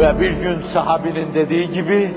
Ve 0.00 0.20
bir 0.20 0.30
gün 0.30 0.62
sahabinin 0.62 1.34
dediği 1.34 1.72
gibi, 1.72 2.10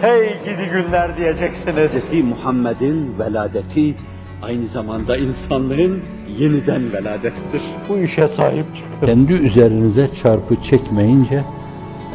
hey 0.00 0.28
gidi 0.44 0.70
günler 0.72 1.16
diyeceksiniz. 1.16 1.92
Hz. 1.92 2.24
Muhammed'in 2.24 3.18
veladeti 3.18 3.94
aynı 4.42 4.68
zamanda 4.68 5.16
insanlığın 5.16 6.02
yeniden 6.38 6.92
veladettir. 6.92 7.62
Bu 7.88 7.98
işe 7.98 8.28
sahip 8.28 8.64
çıkın. 8.76 9.06
Kendi 9.06 9.32
üzerinize 9.32 10.10
çarpı 10.22 10.56
çekmeyince 10.70 11.44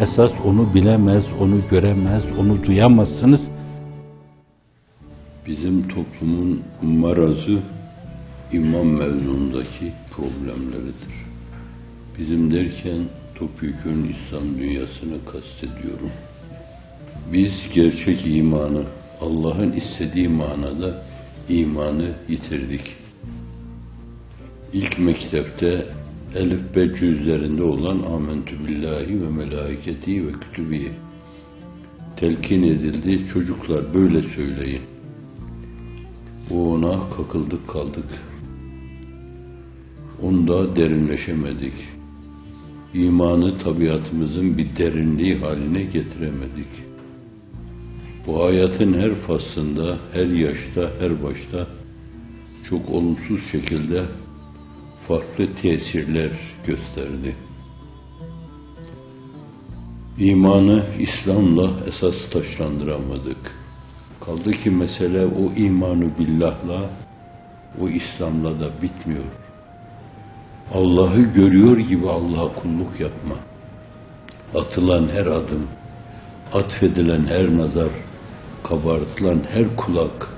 esas 0.01 0.31
onu 0.45 0.73
bilemez, 0.73 1.23
onu 1.41 1.59
göremez, 1.71 2.23
onu 2.39 2.63
duyamazsınız. 2.63 3.41
Bizim 5.47 5.87
toplumun 5.87 6.63
marazı 6.81 7.59
imam 8.51 8.87
mevzundaki 8.87 9.93
problemleridir. 10.11 11.15
Bizim 12.19 12.53
derken 12.53 12.99
topyekun 13.35 14.15
İslam 14.15 14.57
dünyasını 14.57 15.25
kastediyorum. 15.25 16.11
Biz 17.33 17.51
gerçek 17.73 18.27
imanı, 18.27 18.83
Allah'ın 19.21 19.71
istediği 19.71 20.29
manada 20.29 21.05
imanı 21.49 22.11
yitirdik. 22.29 22.95
İlk 24.73 24.99
mektepte 24.99 25.85
elif 26.35 26.75
be 26.75 26.95
cüzlerinde 26.99 27.63
olan 27.63 27.99
amentü 27.99 28.67
billahi 28.67 29.21
ve 29.21 29.29
melaiketi 29.29 30.27
ve 30.27 30.31
kütübihi 30.31 30.91
telkin 32.17 32.63
edildi. 32.63 33.27
Çocuklar 33.33 33.93
böyle 33.93 34.21
söyleyin. 34.35 34.81
O 36.51 36.73
ona 36.73 37.09
kakıldık 37.09 37.67
kaldık. 37.67 38.05
Onda 40.21 40.75
derinleşemedik. 40.75 41.94
İmanı 42.95 43.57
tabiatımızın 43.59 44.57
bir 44.57 44.77
derinliği 44.77 45.35
haline 45.35 45.83
getiremedik. 45.83 46.67
Bu 48.27 48.43
hayatın 48.43 48.93
her 48.93 49.15
faslında, 49.15 49.97
her 50.13 50.25
yaşta, 50.25 50.91
her 50.99 51.23
başta 51.23 51.67
çok 52.69 52.89
olumsuz 52.89 53.39
şekilde 53.51 54.03
farklı 55.07 55.47
tesirler 55.61 56.31
gösterdi. 56.67 57.35
İmanı 60.19 60.83
İslam'la 60.99 61.71
esas 61.87 62.15
taşlandıramadık. 62.31 63.55
Kaldı 64.25 64.51
ki 64.51 64.69
mesele 64.69 65.25
o 65.25 65.53
imanı 65.53 66.17
billahla, 66.19 66.89
o 67.81 67.89
İslam'la 67.89 68.59
da 68.59 68.81
bitmiyor. 68.81 69.44
Allah'ı 70.73 71.21
görüyor 71.21 71.77
gibi 71.77 72.09
Allah'a 72.09 72.53
kulluk 72.53 72.99
yapma. 72.99 73.35
Atılan 74.55 75.09
her 75.09 75.25
adım, 75.25 75.67
atfedilen 76.53 77.25
her 77.25 77.57
nazar, 77.57 77.89
kabartılan 78.63 79.41
her 79.53 79.75
kulak, 79.75 80.29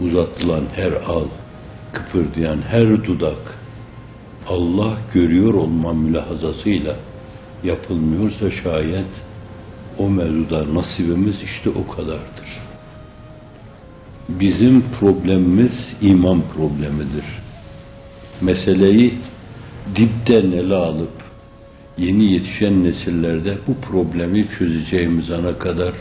uzatılan 0.00 0.64
her 0.76 0.92
al, 0.92 1.24
kıpırdayan 1.92 2.62
her 2.62 3.04
dudak, 3.04 3.58
Allah 4.48 4.98
görüyor 5.14 5.54
olma 5.54 5.92
mülahazasıyla 5.92 6.96
yapılmıyorsa 7.64 8.50
şayet 8.50 9.10
o 9.98 10.10
mevzuda 10.10 10.74
nasibimiz 10.74 11.34
işte 11.44 11.70
o 11.70 11.94
kadardır. 11.96 12.60
Bizim 14.28 14.82
problemimiz 15.00 15.72
iman 16.00 16.42
problemidir. 16.56 17.24
Meseleyi 18.40 19.18
dipten 19.96 20.52
ele 20.52 20.74
alıp 20.74 21.12
yeni 21.98 22.32
yetişen 22.32 22.84
nesillerde 22.84 23.58
bu 23.66 23.74
problemi 23.74 24.48
çözeceğimiz 24.58 25.30
ana 25.30 25.58
kadar 25.58 25.94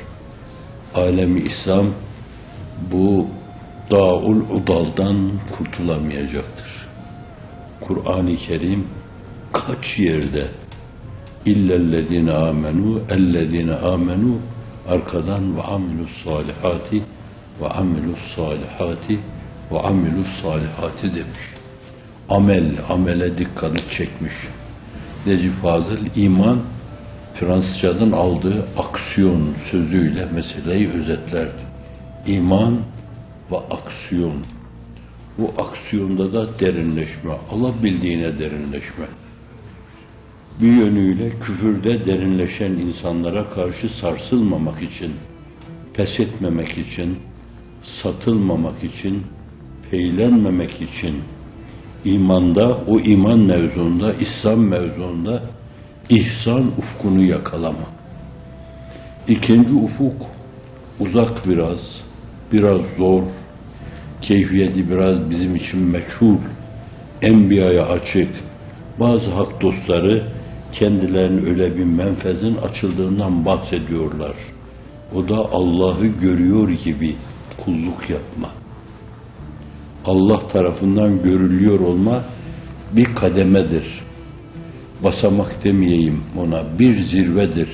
alemi 0.96 1.40
İslam 1.42 1.88
bu 2.92 3.28
daul 3.92 4.36
udaldan 4.36 5.32
kurtulamayacaktır. 5.58 6.88
Kur'an-ı 7.82 8.36
Kerim 8.36 8.88
kaç 9.54 9.98
yerde 9.98 10.48
illellezine 11.46 12.32
amenu 12.32 13.02
ellezine 13.10 13.76
amenu 13.76 14.38
arkadan 14.88 15.58
ve 15.58 15.62
amilus 15.62 16.24
salihati 16.24 17.04
ve 17.62 17.70
amilus 17.70 18.20
salihati 18.36 19.20
ve 19.72 19.80
amilus 19.80 20.28
salihati 20.42 21.16
demiş. 21.16 21.59
Amel, 22.30 22.76
amele 22.90 23.38
dikkati 23.38 23.84
çekmiş. 23.98 24.34
Necip 25.26 25.62
Fazıl 25.62 25.98
iman 26.16 26.60
Fransızcadan 27.40 28.12
aldığı 28.12 28.68
aksiyon 28.78 29.56
sözüyle 29.72 30.26
meseleyi 30.26 30.90
özetlerdi. 30.90 31.62
İman 32.26 32.80
ve 33.52 33.58
aksiyon. 33.58 34.46
Bu 35.38 35.54
aksiyonda 35.58 36.34
da 36.34 36.60
derinleşme, 36.60 37.32
alabildiğine 37.52 38.40
derinleşme. 38.40 39.06
Bir 40.62 40.86
yönüyle 40.86 41.30
küfürde 41.30 42.06
derinleşen 42.06 42.72
insanlara 42.72 43.50
karşı 43.50 43.90
sarsılmamak 44.02 44.82
için, 44.82 45.14
pes 45.94 46.20
etmemek 46.20 46.78
için, 46.78 47.20
satılmamak 48.04 48.84
için, 48.84 49.24
peylenmemek 49.92 50.82
için, 50.82 51.16
imanda, 52.06 52.78
o 52.88 53.00
iman 53.00 53.40
mevzuunda, 53.40 54.14
İslam 54.14 54.60
mevzuunda 54.60 55.42
ihsan 56.10 56.72
ufkunu 56.78 57.24
yakalama. 57.24 57.88
İkinci 59.28 59.74
ufuk 59.74 60.22
uzak 61.00 61.48
biraz, 61.48 61.78
biraz 62.54 62.82
zor, 62.98 63.24
keyfiyeti 64.22 64.90
biraz 64.90 65.30
bizim 65.30 65.56
için 65.56 65.80
meçhul, 65.80 66.38
enbiyaya 67.22 67.86
açık, 67.86 68.30
bazı 69.00 69.32
hak 69.32 69.62
dostları 69.62 70.24
kendilerinin 70.72 71.46
öyle 71.46 71.78
bir 71.78 71.84
menfezin 71.84 72.56
açıldığından 72.56 73.46
bahsediyorlar. 73.46 74.36
O 75.16 75.30
da 75.30 75.38
Allah'ı 75.38 76.06
görüyor 76.06 76.70
gibi 76.70 77.16
kulluk 77.66 78.10
yapma. 78.10 78.50
Allah 80.06 80.48
tarafından 80.48 81.24
görülüyor 81.24 81.80
olma 81.80 82.24
bir 82.96 83.16
kademedir. 83.16 83.84
Basamak 85.04 85.64
demeyeyim 85.64 86.24
ona, 86.38 86.80
bir 86.80 87.04
zirvedir. 87.04 87.70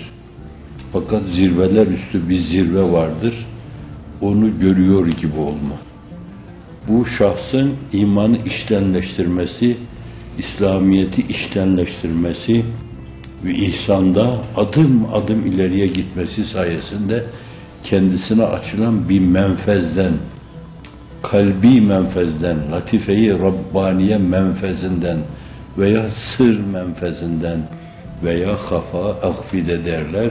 Fakat 0.93 1.23
zirveler 1.23 1.87
üstü 1.87 2.29
bir 2.29 2.39
zirve 2.39 2.91
vardır. 2.91 3.45
Onu 4.21 4.59
görüyor 4.59 5.07
gibi 5.07 5.39
olma. 5.39 5.75
Bu 6.87 7.05
şahsın 7.05 7.73
imanı 7.93 8.37
işlenleştirmesi, 8.45 9.77
İslamiyeti 10.37 11.21
işlenleştirmesi 11.21 12.65
ve 13.45 13.53
ihsanda 13.55 14.41
adım 14.55 15.07
adım 15.13 15.45
ileriye 15.45 15.87
gitmesi 15.87 16.45
sayesinde 16.53 17.23
kendisine 17.83 18.43
açılan 18.43 19.09
bir 19.09 19.19
menfezden, 19.19 20.13
kalbi 21.31 21.81
menfezden, 21.81 22.57
latifeyi 22.71 23.29
Rabbaniye 23.39 24.17
menfezinden 24.17 25.19
veya 25.77 26.05
sır 26.37 26.59
menfezinden 26.59 27.59
veya 28.23 28.57
hafa 28.69 29.09
akfide 29.09 29.85
derler 29.85 30.29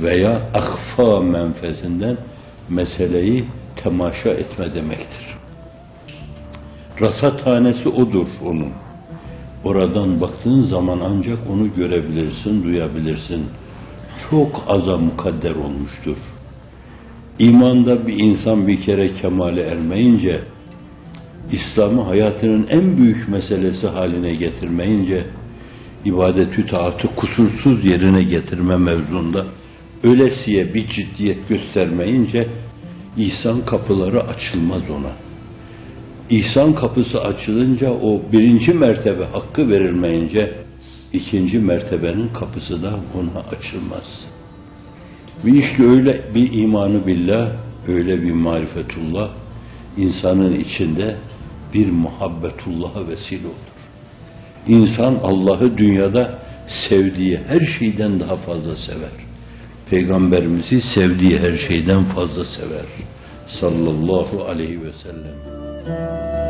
veya 0.00 0.42
akfa 0.54 1.20
menfezinden 1.20 2.16
meseleyi 2.68 3.44
temaşa 3.76 4.28
etme 4.28 4.74
demektir. 4.74 5.26
Rasathanesi 7.00 7.88
odur 7.88 8.26
onun. 8.44 8.72
Oradan 9.64 10.20
baktığın 10.20 10.62
zaman 10.62 11.00
ancak 11.00 11.38
onu 11.50 11.74
görebilirsin, 11.74 12.64
duyabilirsin. 12.64 13.46
Çok 14.30 14.64
aza 14.68 14.96
mukadder 14.96 15.54
olmuştur. 15.54 16.16
İmanda 17.40 18.06
bir 18.06 18.18
insan 18.18 18.68
bir 18.68 18.80
kere 18.80 19.14
kemale 19.14 19.62
ermeyince, 19.62 20.40
İslam'ı 21.52 22.02
hayatının 22.02 22.66
en 22.70 22.96
büyük 22.96 23.28
meselesi 23.28 23.86
haline 23.86 24.34
getirmeyince, 24.34 25.24
ibadetü 26.04 26.66
taatı 26.66 27.08
kusursuz 27.16 27.90
yerine 27.92 28.22
getirme 28.22 28.76
mevzunda 28.76 29.46
ölesiye 30.04 30.74
bir 30.74 30.86
ciddiyet 30.88 31.48
göstermeyince, 31.48 32.48
İhsan 33.16 33.64
kapıları 33.64 34.20
açılmaz 34.20 34.82
ona. 34.90 35.12
İhsan 36.30 36.74
kapısı 36.74 37.20
açılınca 37.20 37.90
o 37.90 38.22
birinci 38.32 38.74
mertebe 38.74 39.24
hakkı 39.24 39.68
verilmeyince 39.68 40.54
ikinci 41.12 41.58
mertebenin 41.58 42.28
kapısı 42.28 42.82
da 42.82 42.90
ona 43.14 43.40
açılmaz. 43.56 44.04
Ve 45.44 45.50
işte 45.50 45.84
öyle 45.84 46.20
bir 46.34 46.52
imanı 46.52 47.06
billah, 47.06 47.52
öyle 47.88 48.22
bir 48.22 48.32
marifetullah 48.32 49.30
insanın 49.96 50.60
içinde 50.60 51.16
bir 51.74 51.90
muhabbetullah'a 51.90 53.08
vesile 53.08 53.46
olur. 53.46 53.70
İnsan 54.68 55.14
Allah'ı 55.22 55.78
dünyada 55.78 56.38
sevdiği 56.90 57.40
her 57.48 57.78
şeyden 57.78 58.20
daha 58.20 58.36
fazla 58.36 58.76
sever. 58.76 59.10
Peygamberimizi 59.90 60.82
sevdiği 60.94 61.38
her 61.38 61.58
şeyden 61.68 62.04
fazla 62.04 62.44
sever. 62.44 62.86
Sallallahu 63.60 64.44
aleyhi 64.44 64.80
ve 64.82 64.92
sellem. 65.02 66.49